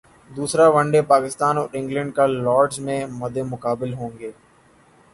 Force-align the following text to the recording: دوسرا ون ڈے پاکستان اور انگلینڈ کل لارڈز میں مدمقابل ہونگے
دوسرا 0.31 0.65
ون 0.75 0.85
ڈے 0.91 1.01
پاکستان 1.11 1.53
اور 1.57 1.67
انگلینڈ 1.73 2.15
کل 2.15 2.31
لارڈز 2.43 2.79
میں 2.85 2.99
مدمقابل 3.13 3.93
ہونگے 3.93 4.31